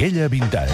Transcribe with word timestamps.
Minguella 0.00 0.28
Vintage. 0.28 0.72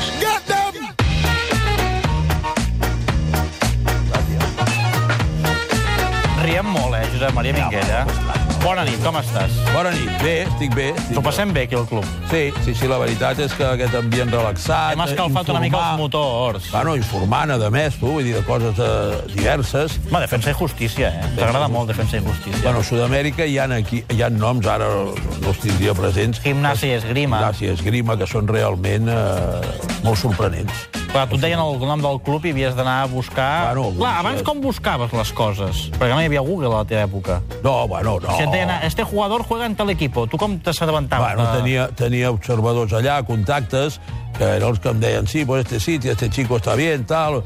Riem 6.45 6.67
molt, 6.71 6.95
eh, 6.95 7.09
Josep 7.11 7.33
Maria 7.35 7.53
Minguella. 7.53 8.36
Bona 8.67 8.83
nit, 8.83 8.97
com 8.99 9.15
estàs? 9.15 9.53
Bona 9.71 9.93
nit. 9.95 10.09
Bé, 10.25 10.41
estic 10.43 10.73
bé. 10.75 10.89
Estic 10.91 11.13
T'ho 11.15 11.23
passem 11.23 11.53
bé, 11.55 11.63
aquí 11.69 11.77
al 11.79 11.85
club. 11.87 12.03
Sí, 12.33 12.49
sí, 12.65 12.73
sí, 12.75 12.89
la 12.91 12.97
veritat 12.99 13.39
és 13.45 13.53
que 13.55 13.63
aquest 13.63 13.95
ambient 13.95 14.33
relaxat... 14.35 14.97
Hem 14.97 15.05
escalfat 15.05 15.53
una 15.55 15.61
mica 15.63 15.79
els 15.79 15.85
informar- 15.85 16.01
motors. 16.01 16.67
Bueno, 16.73 16.97
informant, 16.99 17.55
a 17.55 17.71
més, 17.71 17.95
tu, 18.01 18.11
vull 18.17 18.27
dir, 18.27 18.35
de 18.35 18.43
coses 18.49 18.81
eh, 18.83 19.21
diverses. 19.37 19.95
Home, 20.09 20.25
Defensa 20.25 20.51
i 20.51 20.59
Justícia, 20.59 21.13
eh? 21.15 21.31
T'agrada 21.39 21.71
molt 21.71 21.93
Defensa 21.95 22.19
i 22.19 22.25
Justícia. 22.27 22.65
Bueno, 22.67 22.83
a 22.83 22.91
Sud-amèrica 22.91 23.47
hi 23.47 23.55
ha, 23.63 23.71
aquí, 23.79 24.03
hi 24.11 24.23
ha 24.27 24.33
noms, 24.35 24.67
ara 24.67 24.91
no 24.91 25.15
els 25.47 25.63
tindria 25.63 25.95
presents. 25.95 26.43
Gimnàsia 26.43 26.91
i 26.91 26.99
esgrima. 26.99 27.39
Gimnàsia 27.45 27.71
i 27.71 27.75
esgrima, 27.79 28.19
que 28.19 28.27
són 28.27 28.51
realment 28.51 29.07
eh, 29.15 29.77
molt 30.03 30.19
sorprenents. 30.27 31.06
Clar, 31.17 31.25
tu 31.31 31.39
et 31.39 31.45
deien 31.47 31.61
el 31.63 31.79
nom 31.81 32.03
del 32.05 32.19
club 32.21 32.45
i 32.45 32.51
havies 32.53 32.75
d'anar 32.77 32.99
a 33.07 33.09
buscar... 33.09 33.73
Bueno, 33.73 33.87
Clar, 33.97 34.13
abans 34.21 34.43
com 34.45 34.61
buscaves 34.61 35.15
les 35.17 35.31
coses? 35.33 35.87
Perquè 35.97 36.13
no 36.13 36.21
hi 36.21 36.29
havia 36.29 36.43
Google 36.45 36.75
a 36.75 36.83
la 36.83 36.89
teva 36.91 37.07
època. 37.09 37.39
No, 37.65 37.73
bueno, 37.89 38.19
no. 38.21 38.37
Si 38.37 38.45
et 38.45 38.53
deien, 38.53 38.69
este 38.85 39.03
jugador 39.09 39.43
juega 39.49 39.65
en 39.65 39.77
tal 39.79 39.89
equipo, 39.95 40.27
tu 40.29 40.37
com 40.37 40.59
t'assabentaves? 40.61 41.25
Bueno, 41.39 41.49
tenia, 41.57 41.89
tenia 41.97 42.31
observadors 42.35 42.93
allà, 43.01 43.23
contactes, 43.25 43.97
que 44.37 44.45
eren 44.45 44.67
els 44.69 44.79
que 44.85 44.91
em 44.93 45.01
deien, 45.01 45.27
sí, 45.27 45.47
pues 45.49 45.65
este 45.65 45.81
sitio, 45.81 46.13
este 46.13 46.29
chico 46.29 46.59
está 46.61 46.75
bien, 46.77 47.07
tal, 47.09 47.39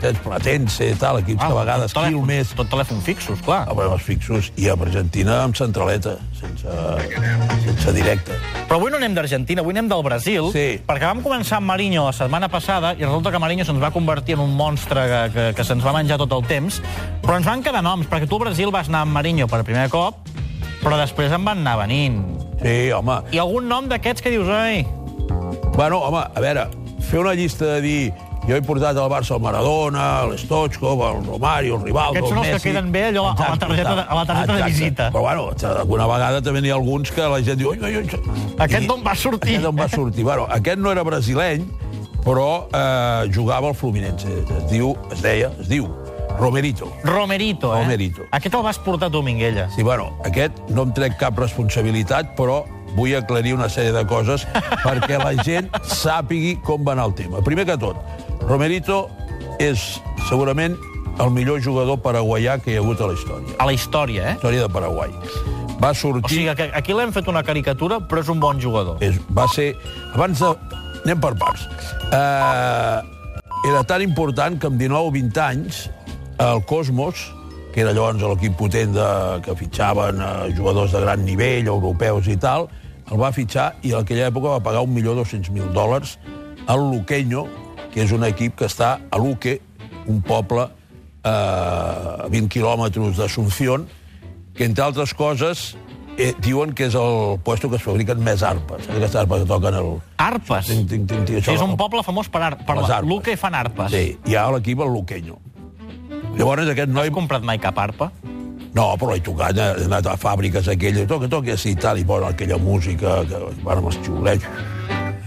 tens 0.00 0.16
Platense, 0.24 0.94
tal, 0.96 1.18
equips 1.20 1.42
Ah, 1.44 1.50
que 1.50 1.52
a 1.52 1.58
vegades 1.60 1.92
tot 1.92 2.00
telèfon- 2.06 2.14
Quilmes... 2.24 2.54
Tot 2.56 2.70
telèfon 2.72 3.02
fixos, 3.04 3.42
clar. 3.44 3.66
Ah, 3.68 3.74
bueno, 3.76 3.92
els 3.98 4.06
fixos, 4.08 4.48
i 4.56 4.70
a 4.72 4.78
Argentina 4.80 5.42
amb 5.44 5.54
centraleta, 5.60 6.16
sense, 6.40 6.80
sense 7.66 7.92
directe. 7.92 8.40
Però 8.68 8.76
avui 8.76 8.90
no 8.92 8.98
anem 9.00 9.14
d'Argentina, 9.16 9.62
avui 9.62 9.72
anem 9.72 9.88
del 9.88 10.02
Brasil, 10.04 10.50
Sí. 10.52 10.78
perquè 10.84 11.06
vam 11.08 11.22
començar 11.24 11.56
amb 11.56 11.66
Marinho 11.70 12.04
la 12.04 12.12
setmana 12.12 12.50
passada 12.52 12.92
i 12.92 13.02
resulta 13.02 13.30
que 13.32 13.38
Marinho 13.40 13.64
se'ns 13.64 13.80
va 13.80 13.90
convertir 13.90 14.34
en 14.36 14.40
un 14.44 14.54
monstre 14.54 15.06
que, 15.08 15.22
que, 15.32 15.46
que 15.56 15.64
se'ns 15.64 15.84
va 15.84 15.94
menjar 15.96 16.18
tot 16.20 16.32
el 16.36 16.44
temps, 16.44 16.82
però 17.22 17.38
ens 17.38 17.46
van 17.48 17.62
quedar 17.64 17.82
noms, 17.82 18.06
perquè 18.06 18.28
tu 18.28 18.36
al 18.36 18.44
Brasil 18.44 18.70
vas 18.70 18.88
anar 18.92 19.06
amb 19.06 19.16
Marinho 19.16 19.48
per 19.48 19.64
primer 19.64 19.88
cop, 19.88 20.20
però 20.82 20.98
després 21.00 21.32
en 21.32 21.44
van 21.48 21.64
anar 21.64 21.78
venint. 21.80 22.20
Sí, 22.60 22.92
home. 22.92 23.22
I 23.32 23.40
algun 23.40 23.68
nom 23.68 23.88
d'aquests 23.88 24.20
que 24.20 24.30
dius, 24.36 24.48
ai, 24.52 24.84
Bueno, 25.78 26.00
home, 26.02 26.18
a 26.34 26.40
veure, 26.40 26.64
fer 27.08 27.20
una 27.20 27.34
llista 27.38 27.64
de 27.64 27.80
dir 27.80 28.12
jo 28.48 28.56
he 28.56 28.62
portat 28.64 28.96
al 28.96 29.10
Barça 29.12 29.34
el 29.36 29.42
Maradona, 29.44 30.24
l'Stochkov, 30.30 31.02
el 31.10 31.24
Romario, 31.26 31.76
el 31.76 31.82
Rivaldo, 31.84 32.16
Aquests 32.18 32.28
són 32.32 32.38
el 32.38 32.44
els 32.44 32.48
que 32.48 32.54
Messi... 32.58 32.68
queden 32.70 32.90
bé 32.92 33.02
allò 33.10 33.26
a 33.34 33.50
la 33.50 33.56
targeta 33.60 33.94
de- 33.94 34.06
a 34.08 34.14
la 34.14 34.24
targeta 34.26 34.52
de 34.54 34.58
exacte. 34.62 34.72
visita. 34.72 35.10
Però 35.12 35.20
bueno, 35.26 35.50
alguna 35.78 36.06
vegada 36.08 36.40
també 36.42 36.62
n'hi 36.64 36.70
ha 36.72 36.78
alguns 36.80 37.10
que 37.12 37.28
la 37.28 37.42
gent 37.44 37.58
diu... 37.60 37.70
Oi, 37.74 37.78
oi, 37.84 37.96
oi, 38.00 38.54
Aquest 38.58 38.86
d'on 38.88 39.04
va 39.04 39.14
sortir? 39.14 39.58
Aquest 39.58 39.64
d'on 39.68 39.76
va 39.78 39.88
sortir. 39.92 40.24
Bueno, 40.24 40.46
aquest 40.50 40.78
no 40.80 40.90
era 40.92 41.04
brasileny, 41.04 41.66
però 42.24 42.66
eh, 42.72 43.28
jugava 43.34 43.68
al 43.68 43.74
Fluminense. 43.74 44.28
Es 44.58 44.70
diu, 44.72 44.94
es 45.12 45.20
deia, 45.22 45.52
es 45.60 45.68
diu 45.68 45.86
Romerito. 46.38 46.86
Romerito, 47.02 47.72
eh? 47.74 47.82
Romerito. 47.82 48.22
Aquest 48.30 48.54
el 48.54 48.62
vas 48.62 48.78
portar 48.78 49.10
tu, 49.10 49.22
Minguella. 49.26 49.68
Sí, 49.74 49.82
bueno, 49.82 50.12
aquest 50.24 50.54
no 50.70 50.84
em 50.86 50.92
trec 50.94 51.16
cap 51.18 51.36
responsabilitat, 51.38 52.36
però 52.38 52.60
vull 52.94 53.14
aclarir 53.18 53.54
una 53.56 53.66
sèrie 53.68 53.90
de 53.92 54.04
coses 54.08 54.46
perquè 54.84 55.18
la 55.18 55.34
gent 55.44 55.66
sàpigui 55.82 56.56
com 56.64 56.84
va 56.86 56.94
anar 56.94 57.08
el 57.10 57.14
tema. 57.18 57.42
Primer 57.44 57.66
que 57.66 57.76
tot, 57.78 57.98
Romerito 58.48 59.02
és 59.60 59.82
segurament 60.28 60.76
el 61.20 61.30
millor 61.34 61.60
jugador 61.60 61.98
paraguaià 62.00 62.56
que 62.62 62.72
hi 62.72 62.76
ha 62.78 62.82
hagut 62.82 63.00
a 63.02 63.08
la 63.10 63.16
història. 63.18 63.54
A 63.60 63.66
la 63.68 63.74
història, 63.74 64.24
eh? 64.30 64.34
Història 64.38 64.64
de 64.64 64.72
Paraguai. 64.72 65.12
Va 65.82 65.90
O 65.92 65.98
sortir... 65.98 66.38
sigui, 66.38 66.54
que 66.56 66.68
aquí 66.74 66.94
l'hem 66.96 67.12
fet 67.14 67.28
una 67.30 67.42
caricatura, 67.46 67.98
però 68.00 68.22
és 68.24 68.30
un 68.32 68.40
bon 68.40 68.60
jugador. 68.62 69.02
és, 69.04 69.18
va 69.34 69.46
ser... 69.52 69.74
Abans 70.14 70.40
de... 70.40 70.52
Anem 71.04 71.20
per 71.22 71.34
parts. 71.38 71.66
Uh, 72.10 73.04
era 73.68 73.84
tan 73.86 74.02
important 74.02 74.58
que 74.58 74.66
amb 74.70 74.80
19 74.80 75.10
o 75.10 75.12
20 75.14 75.40
anys 75.44 75.84
el 76.42 76.64
Cosmos, 76.66 77.28
que 77.74 77.82
era 77.84 77.92
llavors 77.92 78.22
l'equip 78.22 78.56
potent 78.58 78.96
de, 78.96 79.06
que 79.44 79.54
fitxaven 79.60 80.18
uh, 80.24 80.48
jugadors 80.56 80.92
de 80.96 81.04
gran 81.04 81.24
nivell, 81.26 81.68
europeus 81.70 82.26
i 82.32 82.36
tal, 82.40 82.68
el 83.10 83.20
va 83.20 83.30
fitxar 83.32 83.70
i 83.82 83.92
en 83.94 84.02
aquella 84.02 84.28
època 84.32 84.56
va 84.56 84.64
pagar 84.64 84.82
1.200.000 84.86 85.72
dòlars 85.76 86.16
al 86.68 86.82
Luqueño, 86.90 87.46
que 87.92 88.04
és 88.04 88.12
un 88.14 88.24
equip 88.28 88.56
que 88.58 88.68
està 88.68 88.96
a 89.10 89.20
Luque, 89.20 89.58
un 90.08 90.22
poble 90.24 90.68
eh, 91.24 91.28
a 91.28 92.28
20 92.30 92.48
quilòmetres 92.52 93.18
d'Assumpción, 93.18 93.86
que, 94.54 94.66
entre 94.66 94.84
altres 94.84 95.14
coses, 95.14 95.76
eh, 96.18 96.34
diuen 96.42 96.74
que 96.74 96.88
és 96.90 96.96
el 96.98 97.38
puesto 97.44 97.70
que 97.70 97.78
es 97.78 97.84
fabriquen 97.84 98.22
més 98.24 98.42
arpes. 98.42 98.88
Aquestes 98.90 99.20
arpes 99.22 99.44
que 99.44 99.50
toquen 99.50 99.78
el... 99.78 99.92
Arpes. 100.18 100.66
Tinc, 100.66 100.88
tinc, 100.90 101.06
tinc, 101.08 101.28
tinc, 101.28 101.44
Sí, 101.46 101.54
és 101.54 101.62
un 101.64 101.76
poble 101.78 102.02
famós 102.06 102.30
per, 102.32 102.42
ar 102.50 102.56
per 102.58 102.80
la 102.80 102.88
arpes. 102.98 103.32
I 103.32 103.38
fan 103.38 103.54
arpes. 103.54 103.94
Sí, 103.94 104.18
hi 104.26 104.36
ha 104.36 104.48
l'equip 104.54 104.82
el 104.84 104.92
Luqueño. 104.92 105.38
Llavors 106.38 106.68
aquest 106.74 106.90
noi... 106.90 107.08
Has 107.08 107.14
comprat 107.14 107.46
mai 107.46 107.60
cap 107.62 107.78
arpa? 107.78 108.10
No, 108.74 108.90
però 109.00 109.14
he 109.16 109.22
tocat, 109.24 109.56
he 109.56 109.86
anat 109.86 110.06
a 110.06 110.16
fàbriques 110.20 110.68
aquelles, 110.70 111.06
toca, 111.08 111.26
toca, 111.30 111.56
sí, 111.58 111.72
i 111.72 111.78
tal, 111.80 111.98
i 111.98 112.04
posen 112.06 112.28
aquella 112.28 112.58
música, 112.60 113.22
que 113.26 113.40
van 113.64 113.80
amb 113.80 113.88
els 113.90 113.96
xiulets, 114.04 114.44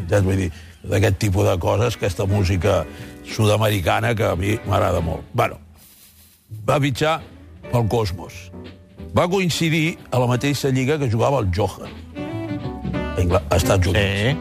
entens? 0.04 0.28
Vull 0.28 0.44
dir, 0.44 0.52
d'aquest 0.91 1.19
tipus 1.24 1.47
de 1.47 1.57
coses, 1.62 1.96
aquesta 1.96 2.28
música 2.28 2.81
sud-americana 3.28 4.13
que 4.16 4.28
a 4.28 4.35
mi 4.35 4.57
m'agrada 4.68 5.02
molt. 5.03 5.24
Bueno, 5.34 5.59
va 6.68 6.79
fitxar 6.84 7.19
pel 7.72 7.88
Cosmos. 7.88 8.50
Va 9.16 9.28
coincidir 9.31 9.97
a 10.12 10.19
la 10.19 10.28
mateixa 10.28 10.72
lliga 10.72 10.97
que 11.00 11.09
jugava 11.12 11.40
el 11.44 11.51
Johan, 11.56 11.91
a, 13.18 13.56
Estats 13.56 13.88
Units. 13.88 14.31
Sí. 14.31 14.38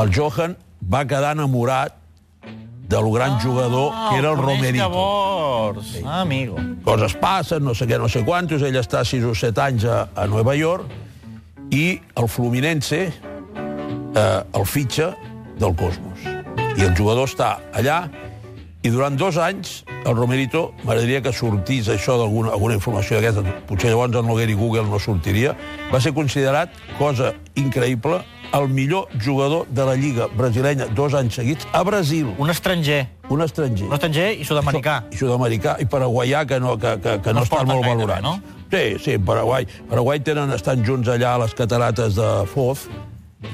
El 0.00 0.12
Johan 0.14 0.56
va 0.90 1.04
quedar 1.06 1.34
enamorat 1.34 1.96
del 2.90 3.06
gran 3.14 3.38
jugador 3.38 3.92
que 4.10 4.18
era 4.18 4.32
el 4.32 4.38
Romerito. 4.38 4.82
Llavors. 4.82 5.92
Ah, 6.04 6.22
amigo. 6.22 6.56
coses 6.84 7.14
passen, 7.14 7.62
no 7.62 7.74
sé 7.74 7.86
què, 7.86 7.98
no 7.98 8.08
sé 8.10 8.24
quantos, 8.26 8.62
ell 8.66 8.78
està 8.80 9.04
6 9.06 9.28
o 9.30 9.34
7 9.34 9.62
anys 9.62 9.86
a, 9.86 9.98
a 10.14 10.26
Nova 10.26 10.56
York, 10.58 10.90
i 11.70 12.00
el 12.18 12.26
Fluminense 12.28 13.00
eh, 14.14 14.42
el 14.58 14.66
fitxa 14.66 15.12
del 15.60 15.76
Cosmos. 15.76 16.18
I 16.78 16.86
el 16.88 16.94
jugador 16.96 17.28
està 17.28 17.58
allà, 17.76 18.06
i 18.82 18.88
durant 18.88 19.16
dos 19.20 19.36
anys 19.36 19.82
el 20.08 20.14
Romerito, 20.16 20.70
m'agradaria 20.86 21.20
que 21.20 21.32
sortís 21.36 21.90
això 21.92 22.14
d'alguna 22.16 22.54
alguna 22.56 22.78
informació 22.78 23.18
d'aquesta, 23.18 23.42
potser 23.68 23.90
llavors 23.92 24.16
en 24.16 24.24
Noguer 24.24 24.46
i 24.48 24.54
Google 24.56 24.86
no 24.88 24.98
sortiria, 24.98 25.52
va 25.92 26.00
ser 26.00 26.14
considerat, 26.16 26.72
cosa 26.96 27.34
increïble, 27.60 28.22
el 28.56 28.66
millor 28.72 29.06
jugador 29.22 29.68
de 29.70 29.84
la 29.86 29.92
Lliga 29.94 30.26
brasilenya 30.34 30.88
dos 30.96 31.12
anys 31.14 31.36
seguits 31.38 31.68
a 31.76 31.82
Brasil, 31.86 32.32
Un 32.38 32.48
estranger. 32.50 33.06
un 33.28 33.42
estranger. 33.44 33.86
Un 33.86 33.94
estranger 33.94 34.32
i 34.40 34.44
sud-americà. 34.48 34.96
I 35.12 35.16
sud-americà 35.20 35.76
i 35.78 35.84
paraguaià, 35.86 36.46
que 36.48 36.58
no, 36.58 36.78
que, 36.80 36.96
que, 37.04 37.18
que 37.20 37.34
No 37.34 37.40
no, 37.40 37.44
es 37.44 37.52
estan 37.52 37.68
molt 37.68 37.84
valorats. 37.86 38.16
bé, 38.16 38.22
no? 38.22 38.40
Sí, 38.72 38.96
sí, 39.04 39.18
Paraguai. 39.18 39.66
Paraguai 39.90 40.20
tenen, 40.24 40.50
estan 40.54 40.82
junts 40.86 41.08
allà 41.10 41.34
a 41.34 41.38
les 41.44 41.54
catarates 41.54 42.14
de 42.16 42.28
Foz. 42.46 42.88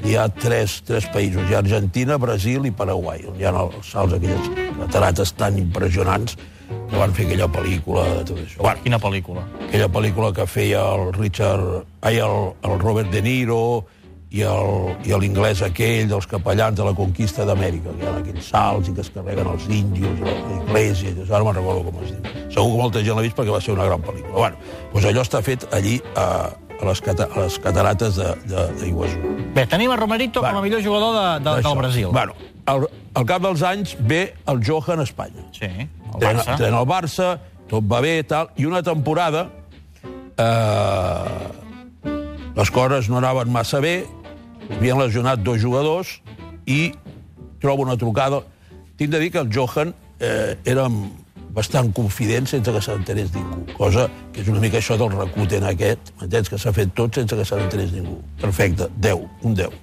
Hi 0.03 0.17
ha 0.19 0.27
tres, 0.27 0.81
tres 0.83 1.05
països. 1.13 1.47
Hi 1.47 1.55
ha 1.55 1.61
Argentina, 1.63 2.17
Brasil 2.19 2.65
i 2.67 2.71
Paraguai, 2.75 3.23
on 3.29 3.39
hi 3.39 3.45
ha 3.47 3.53
els 3.55 3.87
salts, 3.87 4.13
aquelles 4.17 4.49
catarates 4.81 5.31
tan 5.39 5.57
impressionants 5.59 6.35
que 6.67 6.97
van 6.99 7.13
fer 7.15 7.25
aquella 7.27 7.47
pel·lícula 7.51 8.03
de 8.17 8.23
tot 8.27 8.41
això. 8.43 8.61
Bueno, 8.63 8.83
Quina 8.83 8.99
pel·lícula. 8.99 9.43
aquella 9.67 9.87
pel·lícula 9.87 10.33
que 10.35 10.47
feia 10.47 10.81
el 10.95 11.13
Richard... 11.15 11.85
Ai, 12.01 12.19
el, 12.19 12.51
el 12.67 12.79
Robert 12.79 13.11
De 13.11 13.21
Niro 13.21 13.85
i 14.29 14.43
l'inglès 15.15 15.61
aquell 15.63 16.09
dels 16.11 16.27
capellans 16.27 16.75
de 16.75 16.83
la 16.83 16.91
conquista 16.93 17.45
d'Amèrica, 17.47 17.93
que 17.95 18.03
hi 18.03 18.07
ha 18.09 18.15
aquells 18.19 18.49
salts 18.51 18.89
i 18.91 18.93
que 18.93 19.01
es 19.05 19.09
carreguen 19.15 19.47
els 19.47 19.69
índios, 19.71 20.19
l'església, 20.19 21.15
ara 21.31 21.43
me'n 21.47 21.55
recordo 21.55 21.85
com 21.87 22.03
es 22.03 22.11
diu. 22.11 22.33
Segur 22.51 22.73
que 22.73 22.81
molta 22.81 23.03
gent 23.07 23.15
l'ha 23.15 23.23
vist 23.23 23.39
perquè 23.39 23.55
va 23.55 23.61
ser 23.63 23.71
una 23.77 23.87
gran 23.87 24.03
pel·lícula. 24.03 24.35
Bueno, 24.35 24.59
doncs 24.91 25.07
allò 25.07 25.23
està 25.23 25.39
fet 25.47 25.63
allí 25.71 26.01
a, 26.19 26.27
a, 26.81 26.85
les, 26.85 27.01
cata, 27.01 27.27
a 27.33 27.39
les 27.45 27.57
catarates 27.59 28.17
d'Iguazú. 28.81 29.35
Bé, 29.55 29.65
tenim 29.67 29.91
a 29.91 29.97
Romerito 29.97 30.41
Bueno. 30.41 30.53
com 30.55 30.59
a 30.61 30.65
millor 30.65 30.83
jugador 30.83 31.15
de, 31.17 31.49
de, 31.49 31.61
del 31.67 31.77
Brasil. 31.77 32.07
Bueno, 32.11 32.33
al, 32.65 32.87
al 33.13 33.25
cap 33.25 33.41
dels 33.41 33.63
anys 33.63 33.95
ve 33.99 34.33
el 34.47 34.61
Johan 34.65 34.99
a 34.99 35.03
Espanya. 35.03 35.45
Sí, 35.51 35.65
el 35.65 36.19
Barça. 36.21 36.57
trena 36.57 36.81
el 36.81 36.87
Barça, 36.89 37.31
tot 37.69 37.83
va 37.89 38.01
bé 38.01 38.21
tal, 38.23 38.49
i 38.55 38.65
una 38.65 38.83
temporada 38.83 39.47
eh, 40.37 41.47
les 42.57 42.71
coses 42.71 43.09
no 43.09 43.17
anaven 43.21 43.51
massa 43.53 43.79
bé, 43.83 44.05
havien 44.77 44.99
lesionat 44.99 45.41
dos 45.45 45.61
jugadors 45.61 46.19
i 46.65 46.91
trobo 47.61 47.83
una 47.85 47.97
trucada. 47.97 48.41
Tinc 48.97 49.11
de 49.13 49.19
dir 49.21 49.31
que 49.31 49.39
el 49.39 49.49
Johan 49.53 49.93
eh, 50.19 50.57
era 50.65 50.87
bastant 51.57 51.89
confident 51.97 52.45
sense 52.45 52.71
que 52.71 52.81
s'enterés 52.85 53.31
ningú, 53.33 53.63
cosa 53.73 54.05
que 54.33 54.43
és 54.43 54.49
una 54.51 54.61
mica 54.61 54.77
això 54.77 54.97
del 54.99 55.13
recuten 55.15 55.65
aquest, 55.65 56.11
m'entens, 56.19 56.51
que 56.53 56.59
s'ha 56.61 56.73
fet 56.75 56.93
tot 56.97 57.17
sense 57.17 57.35
que 57.35 57.45
se 57.45 57.57
n'enterés 57.57 57.93
ningú. 57.95 58.19
Perfecte, 58.41 58.89
10, 59.01 59.23
un 59.49 59.55
10. 59.57 59.77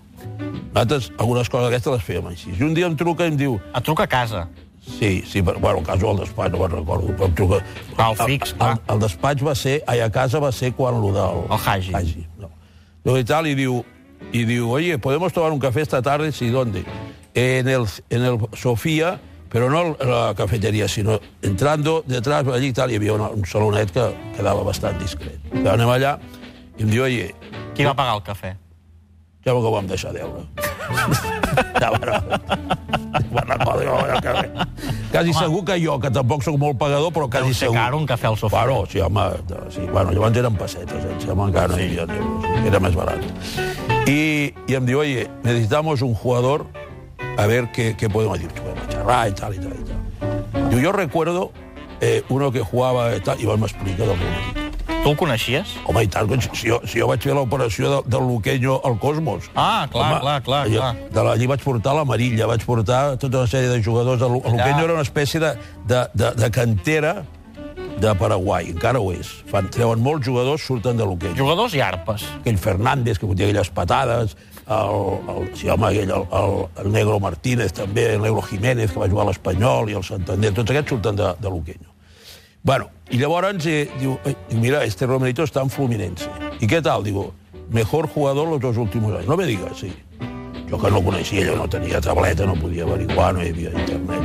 Nosaltres 0.75 1.11
algunes 1.19 1.51
coses 1.51 1.67
d'aquestes 1.67 1.97
les 1.97 2.05
fèiem 2.07 2.29
així. 2.31 2.53
I 2.55 2.63
un 2.67 2.77
dia 2.79 2.87
em 2.91 2.95
truca 2.99 3.27
i 3.27 3.33
em 3.33 3.41
diu 3.41 3.59
Et 3.75 3.85
truca 3.87 4.07
a 4.07 4.11
casa. 4.11 4.47
Sí, 4.85 5.23
sí, 5.27 5.43
però, 5.43 5.59
bueno, 5.59 5.81
el 5.81 5.87
cas 5.87 5.99
del 6.01 6.19
despatx 6.21 6.53
no 6.53 6.61
me'n 6.61 6.75
recordo, 6.75 7.15
però 7.17 7.29
em 7.31 7.35
truca... 7.39 7.61
Ah, 7.97 8.11
el 8.11 8.19
fix, 8.21 8.53
el, 8.53 8.59
clar. 8.59 8.73
el, 8.77 8.95
el 8.95 9.01
despatx 9.07 9.47
va 9.47 9.55
ser, 9.57 9.79
ai, 9.89 10.03
a 10.05 10.11
casa 10.13 10.43
va 10.45 10.53
ser 10.53 10.75
quan 10.77 11.01
lo 11.01 11.11
del... 11.17 11.43
El 11.49 11.59
Hagi. 11.59 11.95
Hagi 11.95 12.27
no. 12.39 12.51
Luego 13.05 13.19
y 13.19 13.25
tal, 13.25 13.47
y 13.47 13.55
diu, 13.55 13.85
y 14.33 14.45
diu, 14.45 14.71
oye, 14.71 14.99
¿podemos 14.99 15.33
tomar 15.33 15.53
un 15.53 15.59
café 15.59 15.81
esta 15.81 16.03
tarde? 16.03 16.33
Sí, 16.33 16.51
¿dónde? 16.51 16.85
en 17.35 17.69
el, 17.69 17.87
en 18.11 18.23
el 18.23 18.39
Sofía, 18.53 19.21
però 19.55 19.69
no 19.71 19.85
la 20.03 20.35
cafeteria, 20.35 20.89
sinó 20.91 21.21
entrando 21.47 22.03
detrás, 22.11 22.43
allí 22.51 22.73
i 22.73 22.75
tal, 22.75 22.91
hi 22.91 22.99
havia 22.99 23.15
una, 23.15 23.31
un 23.31 23.47
salonet 23.47 23.93
que 23.95 24.09
quedava 24.35 24.65
bastant 24.67 24.99
discret. 24.99 25.39
I 25.55 25.69
anem 25.71 25.89
allà 25.95 26.17
i 26.77 26.83
em 26.83 26.91
diu, 26.91 27.05
oye, 27.07 27.31
Qui 27.75 27.87
va 27.87 27.95
pagar 27.95 28.19
el 28.19 28.23
cafè? 28.27 28.53
ja 29.45 29.53
que 29.53 29.61
ho 29.61 29.71
vam 29.71 29.87
deixar 29.87 30.11
deure. 30.17 30.41
ja, 31.83 31.91
bueno, 31.93 32.15
me'n 33.31 33.49
recordo, 33.51 33.83
jo, 33.85 33.97
el 34.09 34.21
cafè. 34.25 34.47
Quasi 35.13 35.31
Home. 35.35 35.39
segur 35.39 35.65
que 35.69 35.77
jo, 35.85 35.99
que 36.01 36.11
tampoc 36.11 36.43
sóc 36.47 36.57
molt 36.59 36.79
pagador, 36.81 37.13
però 37.13 37.29
quasi 37.29 37.53
Deu 37.53 37.59
segur. 37.61 37.77
caro 37.77 37.99
un 38.01 38.07
cafè 38.09 38.27
al 38.31 38.39
Sofia. 38.41 38.65
Bueno, 38.65 38.87
sí, 38.91 39.01
home, 39.05 39.27
sí, 39.71 39.85
bueno, 39.93 40.13
llavors 40.17 40.39
eren 40.41 40.57
pessetes, 40.57 41.05
eh? 41.05 41.19
Sembla 41.27 41.51
encara 41.51 41.69
no 41.69 41.79
hi 41.79 41.91
havia 41.91 42.07
euros, 42.09 42.49
era 42.65 42.81
més 42.81 42.97
barat. 42.97 43.21
Y, 44.09 44.55
y 44.67 44.75
em 44.81 44.87
diu, 44.89 44.99
oye, 45.05 45.29
necesitamos 45.45 46.01
un 46.03 46.15
jugador, 46.15 46.67
a 47.37 47.47
ver 47.47 47.71
qué, 47.73 47.97
qué 47.97 48.09
podemos 48.09 48.39
decir. 48.39 48.53
Podemos 48.61 48.89
charlar 48.89 49.29
y 49.29 49.33
tal, 49.33 49.55
y 49.55 49.59
tal, 49.59 49.73
y 49.81 49.85
tal. 49.85 50.71
Diu, 50.71 50.79
yo 50.81 50.93
recuerdo 50.93 51.53
eh, 52.01 52.23
uno 52.29 52.51
que 52.53 52.61
jugaba 52.61 53.15
y 53.17 53.21
tal, 53.21 53.41
i 53.41 53.47
m'explica 53.47 54.05
del 54.05 54.17
Romerito. 54.19 54.63
Tu 55.05 55.11
el 55.11 55.17
coneixies? 55.21 55.75
Home, 55.85 56.03
i 56.05 56.09
tant, 56.09 56.31
si 56.57 56.69
jo, 56.71 56.79
si 56.89 57.01
jo 57.01 57.07
vaig 57.11 57.21
fer 57.21 57.35
l'operació 57.37 57.91
de, 57.91 57.99
del 58.09 58.25
Luqueño 58.25 58.79
al 58.89 58.99
Cosmos. 58.99 59.51
Ah, 59.55 59.87
clar, 59.93 60.21
clar, 60.21 60.43
clar, 60.43 60.63
allò- 60.67 60.81
clar. 60.81 61.11
De 61.13 61.25
la, 61.25 61.33
allí 61.37 61.47
vaig 61.47 61.61
portar 61.61 61.93
l'Amarilla, 61.95 62.47
vaig 62.49 62.65
portar 62.65 63.19
tota 63.21 63.43
una 63.43 63.47
sèrie 63.51 63.69
de 63.69 63.83
jugadors. 63.85 64.23
El, 64.23 64.39
el 64.41 64.57
Luqueño 64.57 64.85
era 64.85 64.95
una 64.95 65.03
espècie 65.05 65.41
de, 65.41 65.53
de, 65.87 66.07
de, 66.15 66.31
de 66.41 66.51
cantera 66.51 67.15
de 68.01 68.15
Paraguai, 68.17 68.71
encara 68.73 68.99
ho 69.01 69.13
és. 69.13 69.29
Fan, 69.53 69.69
treuen 69.71 70.01
molts 70.01 70.25
jugadors, 70.27 70.65
surten 70.65 70.97
de 70.97 71.05
Luqueño. 71.05 71.37
Jugadors 71.37 71.75
i 71.77 71.81
arpes. 71.85 72.25
Aquell 72.41 72.57
Fernández, 72.59 73.19
que 73.21 73.27
fotia 73.29 73.45
aquelles 73.45 73.71
patades, 73.77 74.37
el, 74.67 75.19
el, 75.35 75.57
sí, 75.57 75.69
home, 75.69 75.87
aquell, 75.89 76.11
el, 76.11 76.27
el, 76.33 76.55
el 76.85 76.93
Negro 76.93 77.19
Martínez, 77.21 77.73
també, 77.77 78.15
el 78.15 78.23
Negro 78.23 78.43
Jiménez, 78.43 78.93
que 78.93 79.01
va 79.01 79.09
jugar 79.09 79.27
a 79.27 79.31
l'Espanyol, 79.33 79.91
i 79.91 79.99
el 79.99 80.05
Santander, 80.07 80.53
tots 80.57 80.71
aquests 80.73 80.95
surten 80.97 81.17
de, 81.21 81.35
de 81.41 81.53
Luqueño. 81.53 81.93
Bueno, 82.65 82.89
i 83.13 83.19
llavors 83.21 83.67
eh, 83.69 83.91
diu, 84.01 84.17
eh, 84.25 84.35
mira, 84.57 84.85
este 84.89 85.05
Romerito 85.07 85.45
està 85.45 85.61
en 85.61 85.69
Fluminense. 85.69 86.31
I 86.65 86.67
què 86.67 86.81
tal? 86.81 87.05
Digo, 87.05 87.35
mejor 87.71 88.09
jugador 88.09 88.49
los 88.49 88.61
dos 88.61 88.77
últimos 88.79 89.13
años. 89.13 89.29
No 89.29 89.37
me 89.37 89.45
digas, 89.45 89.77
sí. 89.79 89.93
Jo 90.71 90.79
que 90.81 90.91
no 90.91 91.05
coneixia, 91.05 91.45
jo 91.45 91.57
no 91.59 91.69
tenia 91.69 92.01
tableta, 92.01 92.47
no 92.49 92.55
podia 92.57 92.85
averiguar, 92.89 93.35
no 93.35 93.45
hi 93.45 93.51
havia 93.53 93.71
internet. 93.71 94.23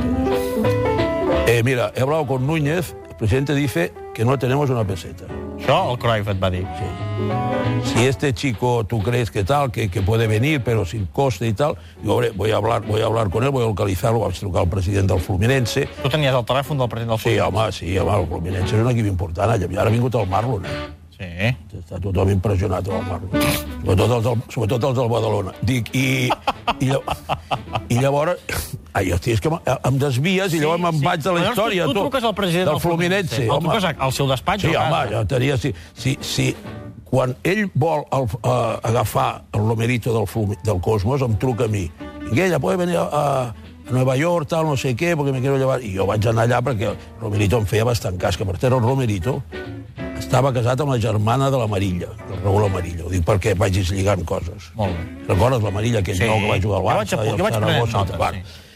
Eh, 1.46 1.62
mira, 1.62 1.92
he 1.94 2.00
hablado 2.00 2.26
con 2.26 2.46
Núñez, 2.46 2.96
presidente 3.20 3.54
dice 3.54 3.92
que 4.14 4.24
no 4.24 4.38
tenemos 4.38 4.70
una 4.70 4.82
peseta. 4.84 5.24
Això 5.60 5.92
el 5.92 5.98
Cruyff 6.00 6.26
et 6.32 6.38
va 6.42 6.48
dir. 6.50 6.64
Sí. 6.78 7.90
Si 7.92 8.06
este 8.06 8.32
chico 8.32 8.84
tú 8.88 9.02
crees 9.02 9.30
que 9.30 9.44
tal, 9.44 9.70
que, 9.70 9.90
que 9.90 10.00
puede 10.00 10.26
venir, 10.26 10.62
pero 10.64 10.86
sin 10.86 11.04
coste 11.06 11.46
y 11.46 11.52
tal, 11.52 11.76
digo, 12.00 12.14
hombre, 12.14 12.30
voy 12.34 12.50
a 12.50 12.56
hablar, 12.56 12.80
voy 12.86 13.02
a 13.02 13.04
hablar 13.04 13.28
con 13.28 13.44
él, 13.44 13.50
voy 13.50 13.62
a 13.64 13.68
localizarlo, 13.68 14.20
vaig 14.20 14.34
trucar 14.40 14.62
al 14.62 14.68
president 14.68 15.06
del 15.10 15.20
Fluminense. 15.20 15.86
Tu 16.02 16.08
tenies 16.08 16.32
el 16.34 16.44
telèfon 16.48 16.78
del 16.80 16.88
president 16.88 17.10
del 17.12 17.18
Sí, 17.20 17.36
Fluminense? 17.38 17.60
home, 17.60 17.72
sí, 17.72 17.98
home, 17.98 18.20
el 18.22 18.26
Fluminense 18.26 18.74
és 18.76 18.82
un 18.82 18.90
equip 18.90 19.06
important. 19.06 19.50
Allà 19.52 19.68
ara 19.80 19.90
ha 19.90 19.92
vingut 19.92 20.14
el 20.16 20.26
Marlon, 20.26 20.64
eh? 20.64 20.80
Sí. 21.20 21.50
Està 21.76 21.98
tothom 22.00 22.30
impressionat 22.32 22.86
amb 22.88 23.10
el. 23.12 23.42
Sobretot 23.82 24.14
els 24.16 24.24
del, 24.24 24.44
sobretot 24.54 24.86
els 24.88 24.96
del 24.96 25.10
Badalona. 25.12 25.52
Dic, 25.68 25.90
i, 25.92 26.30
i, 26.80 26.88
i 27.92 27.98
llavors... 28.00 28.40
Ai, 28.96 29.10
hosti, 29.12 29.34
és 29.36 29.42
que 29.44 29.52
em, 29.52 29.98
desvies 30.00 30.56
i 30.56 30.62
llavors 30.62 30.80
me'n 30.86 31.02
vaig 31.04 31.20
de 31.24 31.34
la 31.36 31.42
història. 31.44 31.88
Tu, 31.90 31.92
tu 31.92 32.06
truques 32.06 32.24
al 32.24 32.36
president 32.38 32.70
del 32.72 32.80
Fluminense. 32.80 33.42
El 33.44 33.52
home. 33.52 33.68
truques 33.68 33.90
al 33.92 34.14
seu 34.16 34.30
despatx 34.32 34.64
Sí, 34.64 34.72
home, 34.72 35.02
ja 35.12 35.24
tenia... 35.28 35.60
Si, 35.60 35.74
si, 35.92 36.16
si, 36.24 36.48
quan 37.10 37.34
ell 37.44 37.66
vol 37.74 38.06
el, 38.16 38.28
uh, 38.40 38.78
agafar 38.88 39.44
el 39.52 39.68
Lomerito 39.68 40.14
del, 40.16 40.28
Flum, 40.30 40.54
del 40.64 40.80
Cosmos, 40.80 41.20
em 41.26 41.36
truca 41.42 41.68
a 41.68 41.68
mi. 41.68 41.90
Miguel, 42.30 42.56
¿puede 42.60 42.78
venir 42.80 42.96
a, 42.96 43.02
a, 43.04 43.24
a 43.50 43.92
Nueva 43.92 44.16
York, 44.16 44.48
tal, 44.48 44.64
no 44.70 44.78
sé 44.80 44.96
què, 44.96 45.12
perquè 45.18 45.36
me 45.36 45.44
quiero 45.44 45.60
llevar... 45.60 45.82
I 45.84 45.92
jo 45.98 46.08
vaig 46.08 46.32
anar 46.32 46.48
allà 46.48 46.64
perquè 46.64 46.94
el 46.94 47.10
Romerito 47.20 47.60
em 47.60 47.68
feia 47.68 47.84
bastant 47.84 48.16
cas, 48.16 48.40
que 48.40 48.48
per 48.48 48.56
cert 48.56 48.78
el 48.78 48.86
Romerito 48.86 49.42
estava 50.20 50.52
casat 50.54 50.80
amb 50.84 50.92
la 50.94 50.98
germana 51.02 51.50
de 51.50 51.58
l'Amarilla, 51.58 52.12
del 52.28 52.40
Raül 52.44 52.66
Amarilla. 52.68 53.04
Ho 53.06 53.10
dic 53.12 53.24
perquè 53.26 53.56
vagis 53.58 53.90
lligant 53.90 54.22
coses. 54.28 54.70
Molt 54.76 54.92
bé. 54.94 55.04
Recordes 55.32 55.62
l'Amarilla, 55.64 56.00
aquell 56.04 56.16
Sí. 56.16 56.24
nou 56.28 56.38
que 56.40 56.48
va 56.50 56.60
jugar 56.60 56.78
al 56.78 56.82
Jo 56.82 56.88
vaig 56.90 56.98
Barça? 57.08 57.16
i 57.24 57.28
al 57.30 57.38
jo 57.38 57.44
vaig 57.44 57.54
Saragossa 57.54 57.98
notes. 57.98 58.18
Bueno, 58.18 58.38
sí. 58.44 58.68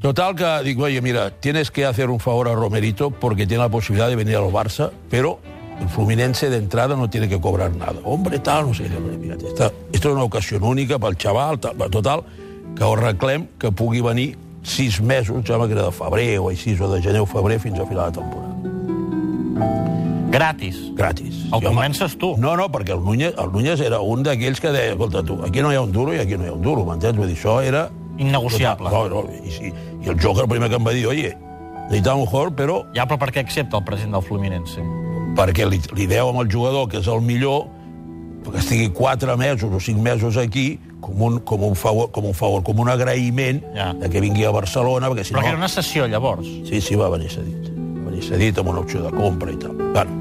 Total 0.00 0.34
que 0.36 0.62
digo, 0.64 0.84
oye, 0.84 1.00
mira, 1.02 1.30
tienes 1.40 1.70
que 1.70 1.84
hacer 1.84 2.08
un 2.10 2.20
favor 2.20 2.48
a 2.48 2.54
Romerito 2.54 3.10
porque 3.10 3.46
tiene 3.46 3.62
la 3.62 3.68
posibilidad 3.68 4.08
de 4.08 4.16
venir 4.16 4.36
al 4.36 4.44
Barça, 4.52 4.90
pero 5.10 5.38
el 5.80 5.88
Fluminense 5.88 6.48
de 6.48 6.56
entrada 6.58 6.96
no 6.96 7.10
tiene 7.10 7.28
que 7.28 7.40
cobrar 7.40 7.74
nada. 7.74 7.96
Hombre, 8.04 8.38
tal, 8.38 8.68
no 8.68 8.74
sé 8.74 8.84
què. 8.88 8.98
Mira, 9.18 9.34
esta, 9.36 9.72
esto 9.92 10.08
es 10.08 10.14
una 10.14 10.22
ocasión 10.24 10.62
única 10.62 10.98
pel 10.98 11.16
xaval, 11.16 11.58
tal, 11.58 11.76
total, 11.90 12.22
que 12.76 12.84
ho 12.84 12.94
reclem 12.96 13.48
que 13.58 13.72
pugui 13.72 14.00
venir 14.00 14.36
sis 14.62 15.00
mesos, 15.00 15.44
ja 15.44 15.58
que 15.66 15.72
era 15.72 15.84
de 15.84 15.92
febrer 15.92 16.38
o 16.38 16.48
així, 16.50 16.76
o 16.80 16.88
de 16.92 17.02
gener 17.02 17.20
o 17.20 17.26
febrer, 17.26 17.58
fins 17.60 17.78
a 17.78 17.86
final 17.86 18.12
de 18.12 18.20
temporada. 18.20 18.54
Gratis. 20.30 20.76
Gratis. 20.94 21.34
El 21.44 21.48
I, 21.48 21.52
home, 21.52 21.66
comences 21.68 22.16
tu. 22.18 22.34
No, 22.36 22.56
no, 22.58 22.66
perquè 22.72 22.92
el 22.96 23.00
Núñez, 23.04 23.34
el 23.38 23.52
Núñez 23.52 23.80
era 23.80 24.00
un 24.00 24.22
d'aquells 24.26 24.60
que 24.60 24.72
deia, 24.74 24.92
escolta, 24.96 25.22
tu, 25.24 25.38
aquí 25.46 25.62
no 25.62 25.70
hi 25.72 25.76
ha 25.78 25.82
un 25.84 25.92
duro 25.92 26.14
i 26.14 26.18
aquí 26.20 26.36
no 26.36 26.44
hi 26.44 26.50
ha 26.50 26.56
un 26.56 26.62
duro, 26.64 26.84
m'entens? 26.88 27.16
Vull 27.16 27.30
dir, 27.30 27.36
això 27.38 27.60
era... 27.62 27.86
Innegociable. 28.18 28.90
No, 28.90 29.04
no, 29.12 29.22
i, 29.44 29.50
sí, 29.52 29.70
i 30.02 30.08
el 30.08 30.16
Joker 30.20 30.44
el 30.46 30.50
primer 30.50 30.68
que 30.72 30.78
em 30.80 30.86
va 30.86 30.92
dir, 30.96 31.04
oye, 31.06 31.34
necessitava 31.90 32.16
un 32.18 32.26
jugador, 32.26 32.52
però 32.58 32.78
Ja, 32.96 33.04
però 33.06 33.18
per 33.22 33.30
què 33.36 33.44
accepta 33.44 33.78
el 33.78 33.84
president 33.84 34.16
del 34.18 34.24
Fluminense? 34.26 34.84
perquè 35.36 35.66
li, 35.68 35.76
li 35.92 36.06
deu 36.08 36.30
amb 36.30 36.40
el 36.40 36.48
jugador, 36.48 36.86
que 36.88 36.96
és 37.02 37.08
el 37.12 37.20
millor, 37.20 37.66
que 38.46 38.56
estigui 38.62 38.86
quatre 38.96 39.34
mesos 39.36 39.68
o 39.68 39.78
cinc 39.84 40.00
mesos 40.00 40.38
aquí, 40.40 40.78
com 41.04 41.20
un, 41.22 41.38
com 41.44 41.62
un, 41.68 41.74
favor, 41.76 42.08
com 42.10 42.24
un 42.24 42.32
favor, 42.34 42.62
com 42.64 42.80
un 42.80 42.88
agraïment 42.88 43.60
Ja. 43.76 43.90
de 43.92 44.08
que 44.08 44.22
vingui 44.24 44.46
a 44.48 44.50
Barcelona, 44.54 45.10
perquè 45.12 45.26
si 45.28 45.34
Però 45.34 45.42
no... 45.42 45.44
que 45.44 45.52
era 45.52 45.58
una 45.60 45.68
sessió, 45.68 46.06
llavors. 46.08 46.48
Sí, 46.70 46.80
sí, 46.80 46.96
va 46.96 47.10
venir 47.12 47.28
cedit. 47.30 47.68
Venir 48.16 48.30
cedit 48.30 48.58
amb 48.58 48.70
una 48.72 48.80
opció 48.80 49.02
de 49.04 49.10
compra 49.12 49.52
i 49.52 49.58
tal. 49.60 49.74
Bueno, 49.76 50.12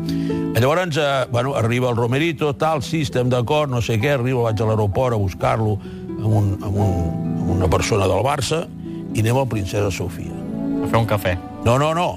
llavors, 0.59 0.97
eh, 0.97 1.27
bueno, 1.31 1.55
arriba 1.55 1.89
el 1.89 1.95
Romerito, 1.95 2.53
tal, 2.55 2.81
sí, 2.83 3.01
estem 3.01 3.29
d'acord, 3.29 3.71
no 3.71 3.81
sé 3.81 3.95
què, 4.01 4.11
arriba, 4.11 4.41
vaig 4.43 4.59
a 4.59 4.67
l'aeroport 4.67 5.15
a 5.15 5.19
buscar-lo 5.19 5.77
amb, 5.79 6.27
un, 6.27 6.49
amb, 6.59 6.75
un, 6.75 6.91
amb 7.39 7.49
una 7.55 7.69
persona 7.71 8.07
del 8.11 8.19
Barça 8.25 8.65
i 9.13 9.23
anem 9.23 9.39
al 9.39 9.47
Princesa 9.47 9.87
Sofia. 9.91 10.35
A 10.83 10.89
fer 10.91 10.99
un 10.99 11.07
cafè. 11.07 11.37
No, 11.63 11.77
no, 11.79 11.93
no. 11.95 12.09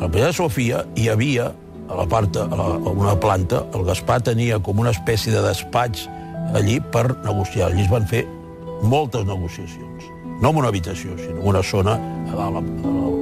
la 0.02 0.10
Princesa 0.10 0.40
Sofia 0.42 0.82
hi 0.96 1.06
havia, 1.12 1.52
a 1.86 2.00
la 2.00 2.06
part, 2.10 2.34
a, 2.34 2.48
la, 2.50 2.70
a 2.74 2.94
una 2.96 3.14
planta, 3.14 3.62
el 3.78 3.86
Gaspar 3.86 4.24
tenia 4.26 4.58
com 4.58 4.82
una 4.82 4.90
espècie 4.90 5.30
de 5.30 5.44
despatx 5.46 6.08
allí 6.58 6.80
per 6.90 7.12
negociar. 7.22 7.70
Allí 7.70 7.86
es 7.86 7.92
van 7.92 8.10
fer 8.10 8.24
moltes 8.82 9.22
negociacions. 9.22 10.10
No 10.42 10.50
en 10.50 10.64
una 10.64 10.74
habitació, 10.74 11.14
sinó 11.14 11.38
en 11.38 11.46
una 11.54 11.62
zona 11.62 11.94
a 11.94 12.34
dalt, 12.34 12.34
a 12.34 12.50
la, 12.50 12.58
a 12.58 12.90
la, 12.90 12.90
a 12.90 12.98
la 13.04 13.15